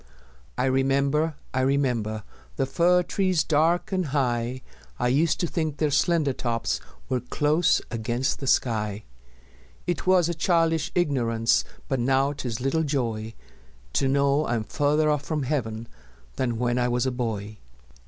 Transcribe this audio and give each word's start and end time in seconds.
I 0.57 0.65
remember, 0.65 1.35
I 1.53 1.61
remember 1.61 2.23
The 2.55 2.65
fir 2.65 3.03
trees 3.03 3.43
dark 3.43 3.91
and 3.91 4.07
high; 4.07 4.63
I 4.97 5.09
used 5.09 5.39
to 5.41 5.45
think 5.47 5.77
their 5.77 5.91
slender 5.91 6.33
tops 6.33 6.79
Were 7.07 7.19
close 7.19 7.83
against 7.91 8.39
the 8.39 8.47
sky: 8.47 9.03
It 9.85 10.07
was 10.07 10.27
a 10.27 10.33
childish 10.33 10.91
ignorance, 10.95 11.63
But 11.87 11.99
now 11.99 12.33
'tis 12.33 12.59
little 12.59 12.81
joy 12.81 13.35
To 13.93 14.07
know 14.07 14.47
I'm 14.47 14.63
farther 14.63 15.07
off 15.07 15.21
from 15.21 15.43
Heaven 15.43 15.87
Than 16.35 16.57
when 16.57 16.79
I 16.79 16.87
was 16.87 17.05
a 17.05 17.11
boy. 17.11 17.59